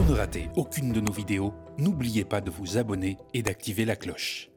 [0.00, 3.96] Pour ne rater aucune de nos vidéos, n'oubliez pas de vous abonner et d'activer la
[3.96, 4.48] cloche.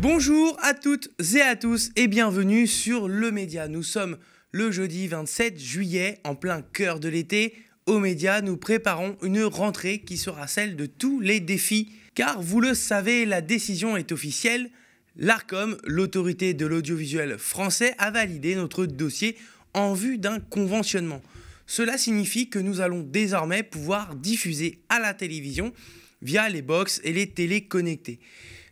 [0.00, 3.68] Bonjour à toutes et à tous et bienvenue sur Le Média.
[3.68, 4.16] Nous sommes
[4.50, 7.54] le jeudi 27 juillet en plein cœur de l'été.
[7.86, 11.92] Au Média, nous préparons une rentrée qui sera celle de tous les défis.
[12.16, 14.70] Car vous le savez, la décision est officielle.
[15.16, 19.36] L'ARCOM, l'autorité de l'audiovisuel français, a validé notre dossier
[19.72, 21.22] en vue d'un conventionnement.
[21.66, 25.72] Cela signifie que nous allons désormais pouvoir diffuser à la télévision
[26.22, 28.18] via les box et les télés connectées.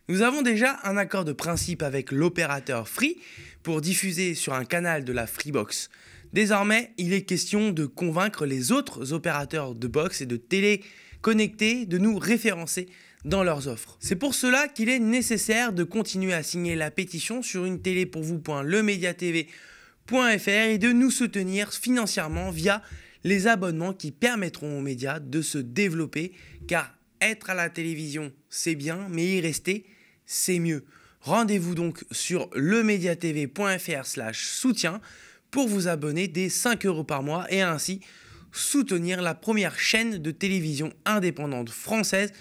[0.08, 3.18] Nous avons déjà un accord de principe avec l'opérateur Free
[3.62, 5.90] pour diffuser sur un canal de la Freebox.
[6.32, 10.82] Désormais, il est question de convaincre les autres opérateurs de box et de télé
[11.20, 12.88] connectés de nous référencer
[13.24, 13.96] dans leurs offres.
[14.00, 18.06] C'est pour cela qu'il est nécessaire de continuer à signer la pétition sur une télé
[18.06, 18.22] pour
[20.46, 22.82] et de nous soutenir financièrement via
[23.24, 26.32] les abonnements qui permettront aux médias de se développer
[26.66, 29.86] car être à la télévision c'est bien mais y rester
[30.26, 30.84] c'est mieux.
[31.20, 35.00] Rendez-vous donc sur lemediatv.fr slash soutien
[35.50, 38.00] pour vous abonner dès 5 euros par mois et ainsi
[38.50, 42.32] soutenir la première chaîne de télévision indépendante française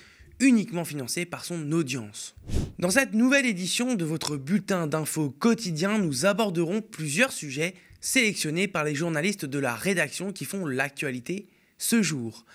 [0.42, 2.36] uniquement financée par son audience.
[2.80, 8.84] Dans cette nouvelle édition de votre bulletin d'infos quotidien, nous aborderons plusieurs sujets sélectionnés par
[8.84, 11.47] les journalistes de la rédaction qui font l'actualité
[11.78, 12.45] ce jour.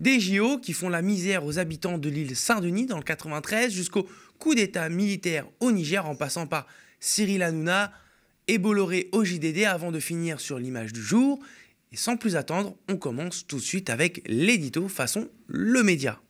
[0.00, 4.08] Des JO qui font la misère aux habitants de l'île Saint-Denis dans le 93 jusqu'au
[4.38, 6.66] coup d'état militaire au Niger en passant par
[7.00, 7.92] Cyril Hanouna
[8.46, 11.38] et Bolloré au JDD avant de finir sur l'image du jour.
[11.92, 16.20] Et sans plus attendre, on commence tout de suite avec l'édito façon le média.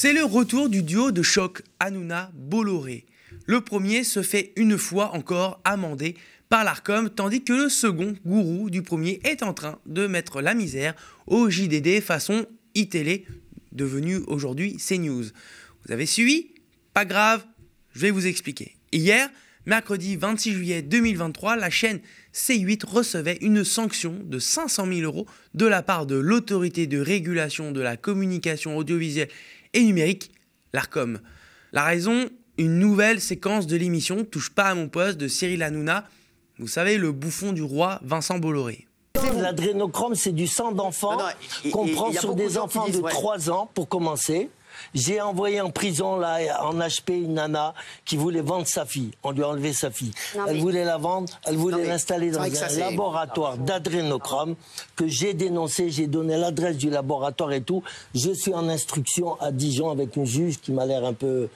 [0.00, 3.04] C'est le retour du duo de choc Hanouna Bolloré.
[3.46, 6.14] Le premier se fait une fois encore amendé
[6.48, 10.54] par l'ARCOM, tandis que le second, gourou du premier, est en train de mettre la
[10.54, 10.94] misère
[11.26, 13.26] au JDD façon iTélé,
[13.72, 15.24] devenu aujourd'hui CNews.
[15.84, 16.46] Vous avez suivi?
[16.94, 17.44] Pas grave,
[17.92, 18.76] je vais vous expliquer.
[18.92, 19.28] Hier,
[19.68, 22.00] mercredi 26 juillet 2023, la chaîne
[22.34, 27.70] C8 recevait une sanction de 500 000 euros de la part de l'autorité de régulation
[27.70, 29.28] de la communication audiovisuelle
[29.74, 30.32] et numérique,
[30.72, 31.20] l'ARCOM.
[31.72, 36.08] La raison, une nouvelle séquence de l'émission Touche pas à mon poste de Cyril Hanouna,
[36.58, 38.86] vous savez, le bouffon du roi Vincent Bolloré.
[39.36, 41.18] L'adrénochrome, c'est du sang d'enfant
[41.70, 44.48] qu'on prend sur des enfants de 3 ans pour commencer.
[44.94, 47.74] J'ai envoyé en prison là, en HP une nana
[48.04, 49.10] qui voulait vendre sa fille.
[49.22, 50.12] On lui a enlevé sa fille.
[50.48, 54.56] Elle voulait la vendre, elle voulait l'installer dans un laboratoire d'adrénochrome
[54.96, 55.90] que j'ai dénoncé.
[55.90, 57.82] J'ai donné l'adresse du laboratoire et tout.
[58.14, 61.48] Je suis en instruction à Dijon avec une juge qui m'a l'air un peu.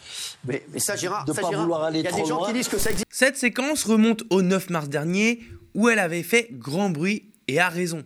[0.45, 2.79] Mais, ça, Gérard, de pas vouloir aller Il y a des gens qui disent que
[2.79, 3.07] ça existe.
[3.11, 5.41] Cette séquence remonte au 9 mars dernier
[5.75, 8.05] où elle avait fait grand bruit et a raison.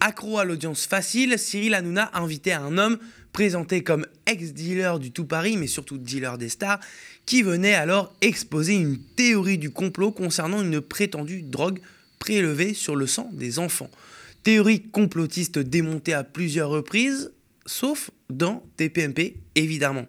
[0.00, 2.98] Accro à l'audience facile, Cyril Hanouna invitait un homme
[3.32, 6.80] présenté comme ex-dealer du tout Paris, mais surtout dealer des stars,
[7.26, 11.80] qui venait alors exposer une théorie du complot concernant une prétendue drogue
[12.18, 13.90] prélevée sur le sang des enfants.
[14.42, 17.32] Théorie complotiste démontée à plusieurs reprises,
[17.66, 20.06] sauf dans TPMP évidemment.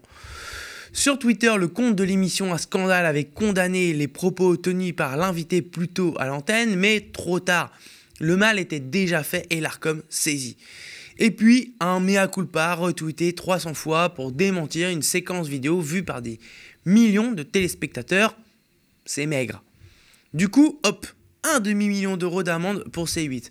[0.92, 5.62] Sur Twitter, le compte de l'émission à scandale avait condamné les propos tenus par l'invité
[5.62, 7.72] plus tôt à l'antenne, mais trop tard.
[8.20, 10.58] Le mal était déjà fait et l'ARCOM saisi.
[11.22, 16.22] Et puis, un mea culpa retweeté 300 fois pour démentir une séquence vidéo vue par
[16.22, 16.40] des
[16.86, 18.38] millions de téléspectateurs.
[19.06, 19.62] C'est maigre.
[20.34, 21.06] Du coup, hop,
[21.44, 23.50] un demi-million d'euros d'amende pour C8.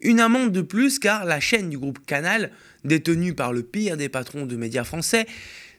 [0.00, 2.52] Une amende de plus car la chaîne du groupe Canal,
[2.84, 5.26] détenue par le pire des patrons de médias français,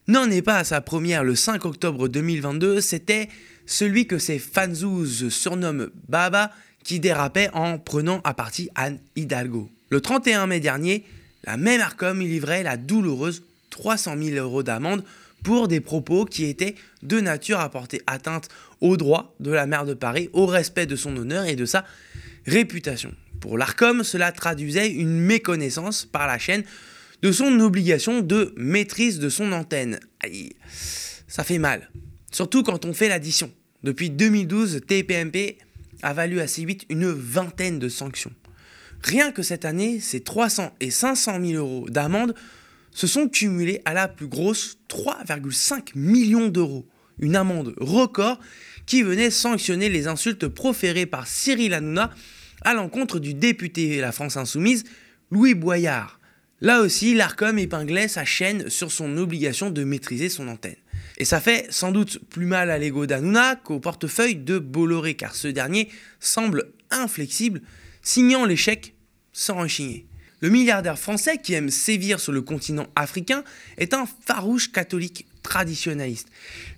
[0.07, 3.29] n'en est pas à sa première le 5 octobre 2022, c'était
[3.65, 6.51] celui que ses fanzouz surnomment Baba
[6.83, 9.69] qui dérapait en prenant à partie Anne Hidalgo.
[9.89, 11.05] Le 31 mai dernier,
[11.43, 15.03] la même Arcom y livrait la douloureuse 300 000 euros d'amende
[15.43, 18.49] pour des propos qui étaient de nature à porter atteinte
[18.81, 21.85] aux droits de la maire de Paris, au respect de son honneur et de sa
[22.45, 23.13] réputation.
[23.39, 26.63] Pour l'ARCOM, cela traduisait une méconnaissance par la chaîne
[27.21, 29.99] de son obligation de maîtrise de son antenne.
[31.27, 31.89] Ça fait mal.
[32.31, 33.51] Surtout quand on fait l'addition.
[33.83, 35.57] Depuis 2012, TPMP
[36.01, 38.31] a valu à C8 une vingtaine de sanctions.
[39.01, 42.35] Rien que cette année, ces 300 et 500 000 euros d'amende
[42.91, 46.87] se sont cumulés à la plus grosse 3,5 millions d'euros.
[47.19, 48.39] Une amende record
[48.85, 52.11] qui venait sanctionner les insultes proférées par Cyril Hanouna
[52.61, 54.83] à l'encontre du député La France Insoumise,
[55.31, 56.19] Louis Boyard.
[56.61, 60.75] Là aussi, l'ARCOM épinglait sa chaîne sur son obligation de maîtriser son antenne.
[61.17, 65.35] Et ça fait sans doute plus mal à l'ego d'Anouna qu'au portefeuille de Bolloré, car
[65.35, 67.61] ce dernier semble inflexible,
[68.01, 68.93] signant l'échec
[69.33, 70.05] sans rechigner.
[70.41, 73.43] Le milliardaire français qui aime sévir sur le continent africain
[73.77, 76.29] est un farouche catholique traditionnaliste.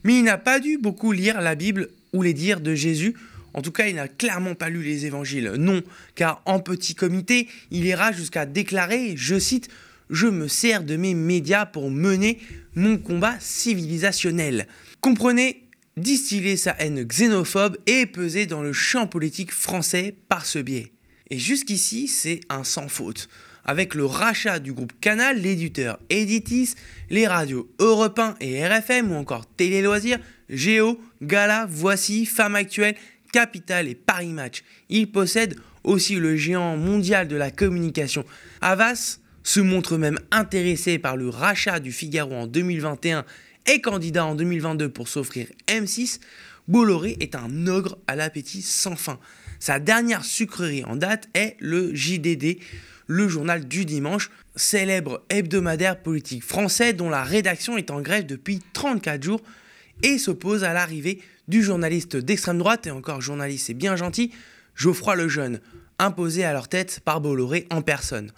[0.04, 3.16] Mais il n'a pas dû beaucoup lire la Bible ou les dires de Jésus.
[3.54, 5.52] En tout cas, il n'a clairement pas lu les évangiles.
[5.58, 5.84] Non,
[6.16, 9.70] car en petit comité, il ira jusqu'à déclarer, je cite,
[10.10, 12.40] Je me sers de mes médias pour mener
[12.76, 14.68] mon combat civilisationnel.
[15.02, 15.64] Comprenez,
[15.98, 20.92] distiller sa haine xénophobe et peser dans le champ politique français par ce biais.
[21.32, 23.30] Et jusqu'ici, c'est un sans faute.
[23.64, 26.76] Avec le rachat du groupe Canal, l'éditeur Editis,
[27.10, 30.20] les radios Europe 1 et RFM ou encore Télé Loisirs,
[30.50, 32.96] Géo, Gala, Voici, Femme Actuelle,
[33.32, 34.64] Capital et Paris Match.
[34.90, 35.56] Il possède
[35.86, 38.26] aussi le géant mondial de la communication.
[38.60, 43.24] Havas se montre même intéressé par le rachat du Figaro en 2021
[43.68, 46.20] et candidat en 2022 pour s'offrir M6,
[46.68, 49.20] Bolloré est un ogre à l'appétit sans fin.
[49.62, 52.58] Sa dernière sucrerie en date est le JDD,
[53.06, 58.60] le journal du dimanche, célèbre hebdomadaire politique français dont la rédaction est en grève depuis
[58.74, 59.44] 34 jours
[60.02, 64.32] et s'oppose à l'arrivée du journaliste d'extrême droite, et encore journaliste et bien gentil,
[64.74, 65.62] Geoffroy Lejeune,
[66.00, 68.32] imposé à leur tête par Bolloré en personne.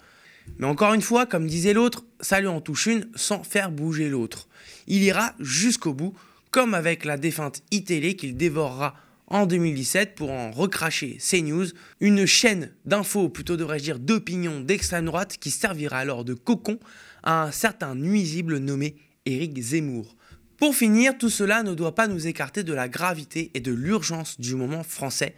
[0.58, 4.10] Mais encore une fois, comme disait l'autre, ça lui en touche une sans faire bouger
[4.10, 4.46] l'autre.
[4.88, 6.14] Il ira jusqu'au bout,
[6.50, 8.94] comme avec la défunte iTélé qu'il dévorera
[9.26, 11.66] en 2017 pour en recracher CNews,
[12.00, 16.78] une chaîne d'infos, plutôt devrais-je dire d'opinion d'extrême droite qui servira alors de cocon
[17.22, 20.16] à un certain nuisible nommé Éric Zemmour.
[20.58, 24.40] Pour finir, tout cela ne doit pas nous écarter de la gravité et de l'urgence
[24.40, 25.34] du moment français.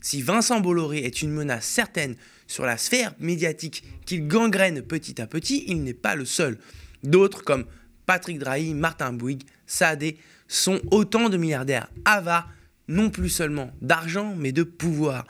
[0.00, 5.26] Si Vincent Bolloré est une menace certaine sur la sphère médiatique qu'il gangrène petit à
[5.26, 6.58] petit, il n'est pas le seul.
[7.02, 7.64] D'autres comme
[8.06, 12.48] Patrick Drahi, Martin Bouygues, Saadé sont autant de milliardaires avares,
[12.88, 15.26] non plus seulement d'argent, mais de pouvoir.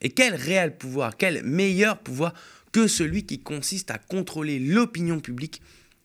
[0.00, 2.34] Et quel réel pouvoir, quel meilleur pouvoir
[2.72, 5.60] que celui qui consiste à contrôler l'opinion publique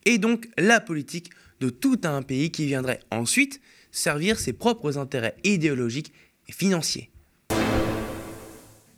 [0.05, 3.61] et donc la politique de tout un pays qui viendrait ensuite
[3.91, 6.13] servir ses propres intérêts idéologiques
[6.47, 7.09] et financiers.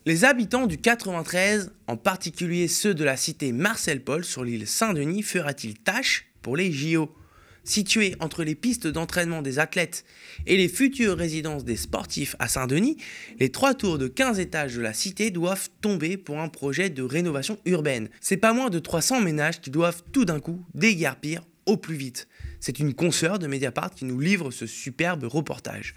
[0.06, 5.22] Les habitants du 93, en particulier ceux de la cité Marcel Paul sur l'île Saint-Denis,
[5.22, 7.14] fera-t-il tâche pour les JO
[7.68, 10.06] Situés entre les pistes d'entraînement des athlètes
[10.46, 12.96] et les futures résidences des sportifs à Saint-Denis,
[13.42, 17.04] les trois tours de 15 étages de la cité doivent tomber pour un projet de
[17.04, 18.08] rénovation urbaine.
[18.22, 22.30] C'est pas moins de 300 ménages qui doivent tout d'un coup déguerpir au plus vite.
[22.62, 25.94] C'est une consoeur de Mediapart qui nous livre ce superbe reportage.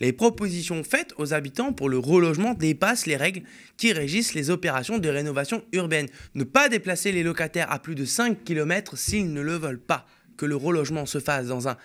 [0.00, 3.44] Les propositions faites aux habitants pour le relogement dépassent les règles
[3.78, 6.08] qui régissent les opérations de rénovation urbaine.
[6.34, 10.06] Ne pas déplacer les locataires à plus de 5 km s'ils ne le veulent pas.
[10.36, 11.76] Que le relogement se fasse dans un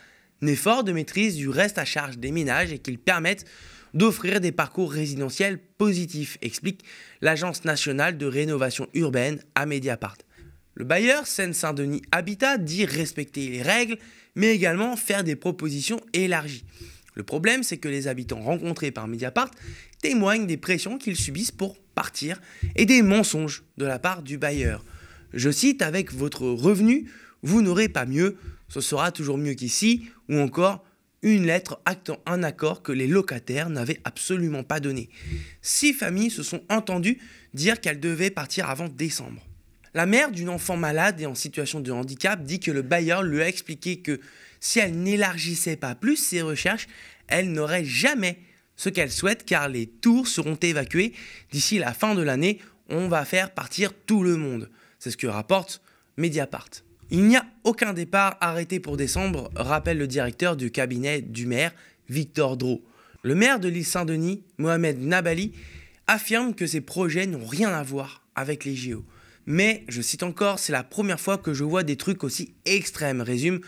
[0.41, 3.45] effort de maîtrise du reste à charge des ménages et qu'il permette
[3.93, 6.83] d'offrir des parcours résidentiels positifs, explique
[7.21, 10.17] l'Agence nationale de rénovation urbaine à Mediapart.
[10.75, 13.97] Le bailleur Seine-Saint-Denis Habitat dit respecter les règles,
[14.35, 16.63] mais également faire des propositions élargies.
[17.15, 19.51] Le problème, c'est que les habitants rencontrés par Mediapart
[20.01, 22.39] témoignent des pressions qu'ils subissent pour partir
[22.77, 24.85] et des mensonges de la part du bailleur.
[25.33, 27.09] Je cite, avec votre revenu,
[27.43, 30.83] vous n'aurez pas mieux, ce sera toujours mieux qu'ici, ou encore
[31.23, 35.09] une lettre actant un accord que les locataires n'avaient absolument pas donné.
[35.61, 37.19] Six familles se sont entendues
[37.53, 39.45] dire qu'elles devaient partir avant décembre.
[39.93, 43.41] La mère d'une enfant malade et en situation de handicap dit que le bailleur lui
[43.41, 44.19] a expliqué que
[44.59, 46.87] si elle n'élargissait pas plus ses recherches,
[47.27, 48.39] elle n'aurait jamais
[48.77, 51.13] ce qu'elle souhaite car les tours seront évacués
[51.51, 52.59] d'ici la fin de l'année.
[52.89, 54.69] On va faire partir tout le monde.
[54.97, 55.81] C'est ce que rapporte
[56.17, 56.69] Mediapart.
[57.13, 61.73] Il n'y a aucun départ arrêté pour décembre, rappelle le directeur du cabinet du maire,
[62.07, 62.81] Victor Drault.
[63.21, 65.51] Le maire de l'île Saint-Denis, Mohamed Nabali,
[66.07, 69.03] affirme que ces projets n'ont rien à voir avec les JO.
[69.45, 73.19] Mais, je cite encore, c'est la première fois que je vois des trucs aussi extrêmes,
[73.19, 73.59] résume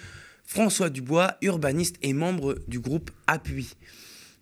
[0.46, 3.76] François Dubois, urbaniste et membre du groupe Appui,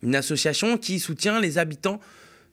[0.03, 1.99] une association qui soutient les habitants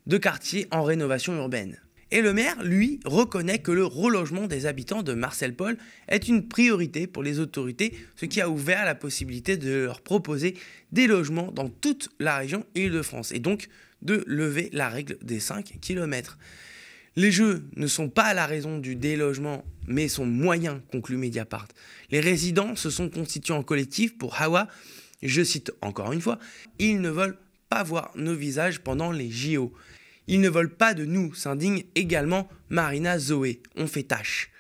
[0.07, 1.79] de quartiers en rénovation urbaine.
[2.11, 5.77] Et le maire, lui, reconnaît que le relogement des habitants de Marcel Paul
[6.09, 10.55] est une priorité pour les autorités, ce qui a ouvert la possibilité de leur proposer
[10.91, 13.69] des logements dans toute la région Île-de-France et donc
[14.01, 16.39] de lever la règle des 5 km.
[17.17, 21.69] Les jeux ne sont pas la raison du délogement, mais son moyen, conclut Mediapart.
[22.11, 24.69] Les résidents se sont constitués en collectif pour Hawa.
[25.23, 26.39] Je cite encore une fois,
[26.79, 27.37] ils ne veulent
[27.69, 29.75] pas voir nos visages pendant les JO.
[30.29, 33.63] Ils ne veulent pas de nous, s'indigne également Marina Zoé.
[33.77, 34.51] On fait tâche.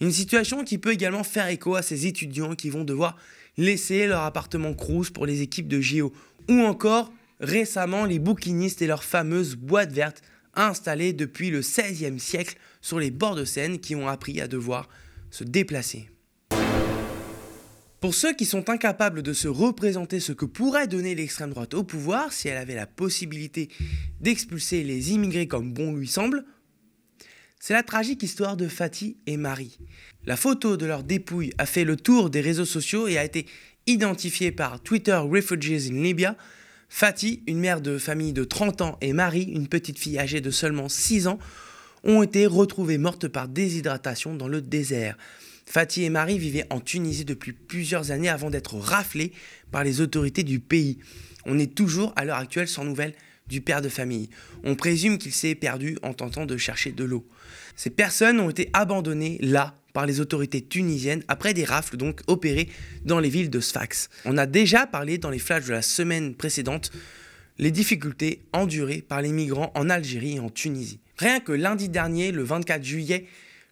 [0.00, 3.16] Une situation qui peut également faire écho à ces étudiants qui vont devoir
[3.56, 6.12] laisser leur appartement Cruz pour les équipes de Géo,
[6.48, 10.22] ou encore récemment les bouquinistes et leurs fameuses boîtes vertes
[10.54, 14.88] installées depuis le XVIe siècle sur les bords de Seine qui ont appris à devoir
[15.30, 16.08] se déplacer.
[18.04, 21.84] Pour ceux qui sont incapables de se représenter ce que pourrait donner l'extrême droite au
[21.84, 23.70] pouvoir si elle avait la possibilité
[24.20, 26.44] d'expulser les immigrés comme bon lui semble,
[27.58, 29.78] c'est la tragique histoire de Fatih et Marie.
[30.26, 33.46] La photo de leur dépouille a fait le tour des réseaux sociaux et a été
[33.86, 36.36] identifiée par Twitter Refugees in Libya.
[36.90, 40.50] Fatih, une mère de famille de 30 ans, et Marie, une petite fille âgée de
[40.50, 41.38] seulement 6 ans,
[42.02, 45.16] ont été retrouvées mortes par déshydratation dans le désert.
[45.66, 49.32] Fatih et Marie vivaient en Tunisie depuis plusieurs années avant d'être raflés
[49.70, 50.98] par les autorités du pays.
[51.46, 53.14] On est toujours à l'heure actuelle sans nouvelles
[53.48, 54.30] du père de famille.
[54.62, 57.26] On présume qu'il s'est perdu en tentant de chercher de l'eau.
[57.76, 62.68] Ces personnes ont été abandonnées là par les autorités tunisiennes après des rafles donc opérées
[63.04, 64.08] dans les villes de Sfax.
[64.24, 66.90] On a déjà parlé dans les flashs de la semaine précédente
[67.58, 70.98] les difficultés endurées par les migrants en Algérie et en Tunisie.
[71.16, 73.26] Rien que lundi dernier, le 24 juillet,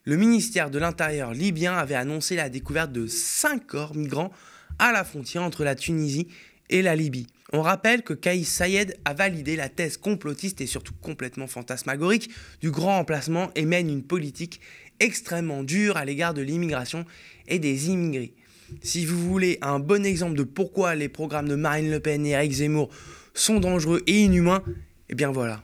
[0.04, 4.32] le ministère de l'Intérieur libyen avait annoncé la découverte de 5 corps migrants
[4.78, 6.28] à la frontière entre la Tunisie
[6.70, 7.26] et la Libye.
[7.52, 12.30] On rappelle que Kaïs Sayed a validé la thèse complotiste et surtout complètement fantasmagorique
[12.60, 14.60] du grand emplacement et mène une politique
[14.98, 17.04] extrêmement dure à l'égard de l'immigration
[17.46, 18.34] et des immigrés.
[18.80, 22.30] Si vous voulez un bon exemple de pourquoi les programmes de Marine Le Pen et
[22.30, 22.88] Eric Zemmour
[23.34, 24.62] sont dangereux et inhumains,
[25.10, 25.62] eh bien voilà.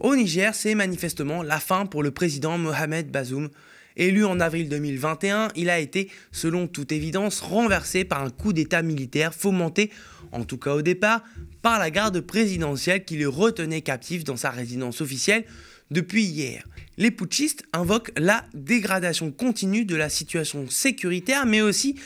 [0.00, 3.50] Au Niger, c'est manifestement la fin pour le président Mohamed Bazoum.
[3.96, 8.80] Élu en avril 2021, il a été, selon toute évidence, renversé par un coup d'État
[8.80, 9.90] militaire fomenté,
[10.32, 11.22] en tout cas au départ,
[11.60, 15.44] par la garde présidentielle qui le retenait captif dans sa résidence officielle
[15.90, 16.64] depuis hier.
[16.96, 21.96] Les putschistes invoquent la dégradation continue de la situation sécuritaire, mais aussi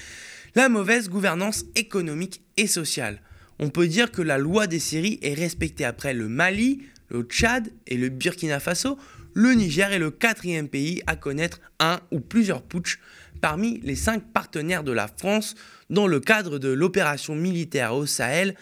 [0.57, 3.21] la mauvaise gouvernance économique et sociale.
[3.61, 7.71] On peut dire que la loi des séries est respectée après le Mali, le Tchad
[7.87, 8.99] et le Burkina Faso,
[9.35, 12.99] le Niger est le quatrième pays à connaître un ou plusieurs putsch
[13.41, 15.55] parmi les cinq partenaires de la France
[15.91, 18.55] dans le cadre de l'opération militaire au Sahel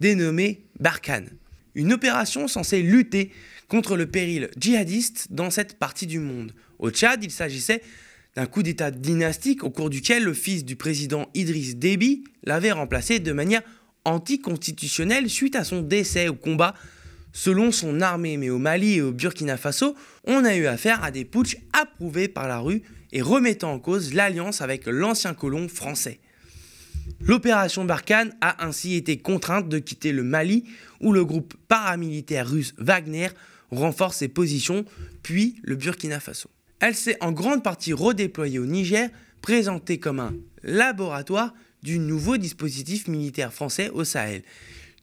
[0.00, 1.30] dénommée Barkhane.
[1.74, 3.32] Une opération censée lutter
[3.68, 6.52] contre le péril djihadiste dans cette partie du monde.
[6.78, 7.82] Au Tchad, il s'agissait
[8.34, 13.18] d'un coup d'État dynastique au cours duquel le fils du président Idriss Déby l'avait remplacé
[13.18, 13.62] de manière
[14.04, 16.74] anticonstitutionnelle suite à son décès au combat
[17.36, 18.38] selon son armée.
[18.38, 22.28] Mais au Mali et au Burkina Faso, on a eu affaire à des putschs approuvés
[22.28, 26.18] par la rue et remettant en cause l'alliance avec l'ancien colon français.
[27.20, 30.64] L'opération Barkhane a ainsi été contrainte de quitter le Mali,
[31.00, 33.28] où le groupe paramilitaire russe Wagner
[33.70, 34.84] renforce ses positions,
[35.22, 36.48] puis le Burkina Faso.
[36.80, 39.10] Elle s'est en grande partie redéployée au Niger,
[39.42, 44.42] présentée comme un laboratoire du nouveau dispositif militaire français au Sahel.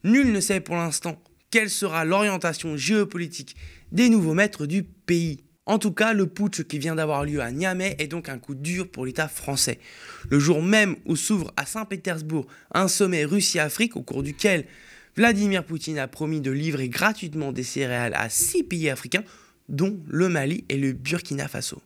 [0.02, 1.18] Nul ne sait pour l'instant
[1.54, 3.54] quelle sera l'orientation géopolitique
[3.92, 5.44] des nouveaux maîtres du pays.
[5.66, 8.56] En tout cas, le putsch qui vient d'avoir lieu à Niamey est donc un coup
[8.56, 9.78] dur pour l'État français.
[10.30, 14.64] Le jour même où s'ouvre à Saint-Pétersbourg un sommet Russie-Afrique au cours duquel
[15.16, 19.22] Vladimir Poutine a promis de livrer gratuitement des céréales à six pays africains,
[19.68, 21.80] dont le Mali et le Burkina Faso.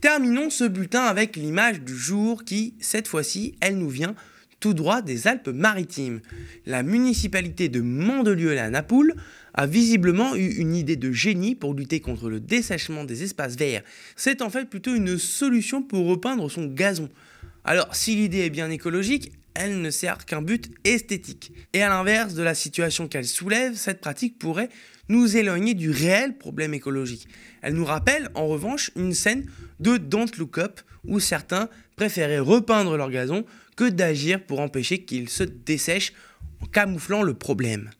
[0.00, 4.14] Terminons ce bulletin avec l'image du jour qui, cette fois-ci, elle nous vient
[4.74, 6.20] droit des Alpes-Maritimes.
[6.66, 9.14] La municipalité de Mandelieu-la-Napoule
[9.54, 13.82] a visiblement eu une idée de génie pour lutter contre le dessèchement des espaces verts.
[14.14, 17.08] C'est en fait plutôt une solution pour repeindre son gazon.
[17.64, 21.52] Alors, si l'idée est bien écologique, elle ne sert qu'un but esthétique.
[21.72, 24.68] Et à l'inverse de la situation qu'elle soulève, cette pratique pourrait
[25.08, 27.26] nous éloigner du réel problème écologique.
[27.62, 29.46] Elle nous rappelle en revanche une scène
[29.80, 33.44] de Don't Look Up où certains préféraient repeindre leur gazon
[33.76, 36.12] que d'agir pour empêcher qu'il se dessèche
[36.62, 37.90] en camouflant le problème.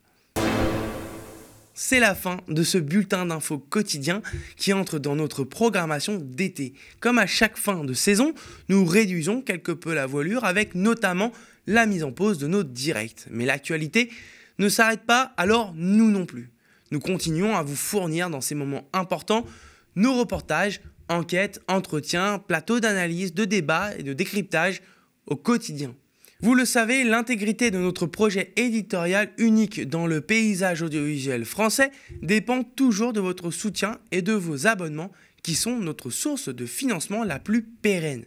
[1.79, 4.23] C'est la fin de ce bulletin d'infos quotidien
[4.55, 6.73] qui entre dans notre programmation d'été.
[6.99, 8.33] Comme à chaque fin de saison,
[8.67, 11.31] nous réduisons quelque peu la voilure avec notamment
[11.67, 13.27] la mise en pause de nos directs.
[13.29, 14.09] Mais l'actualité
[14.57, 16.49] ne s'arrête pas, alors nous non plus.
[16.89, 19.45] Nous continuons à vous fournir dans ces moments importants
[19.95, 24.81] nos reportages, enquêtes, entretiens, plateaux d'analyse, de débat et de décryptage
[25.27, 25.95] au quotidien.
[26.39, 31.91] Vous le savez, l'intégrité de notre projet éditorial unique dans le paysage audiovisuel français
[32.21, 37.23] dépend toujours de votre soutien et de vos abonnements qui sont notre source de financement
[37.23, 38.25] la plus pérenne.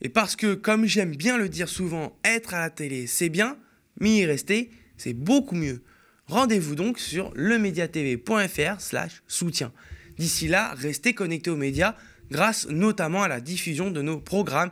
[0.00, 3.58] Et parce que, comme j'aime bien le dire souvent, être à la télé c'est bien,
[4.00, 5.82] mais y rester c'est beaucoup mieux.
[6.28, 9.72] Rendez-vous donc sur lemediatv.fr slash soutien.
[10.18, 11.94] D'ici là, restez connectés aux médias
[12.30, 14.70] grâce notamment à la diffusion de nos programmes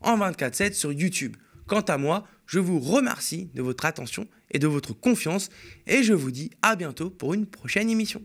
[0.00, 1.36] en 24-7 sur YouTube.
[1.66, 5.50] Quant à moi, je vous remercie de votre attention et de votre confiance
[5.86, 8.22] et je vous dis à bientôt pour une prochaine émission.